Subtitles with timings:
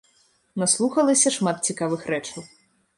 [0.61, 2.53] Наслухалася шмат цікавых рэчаў.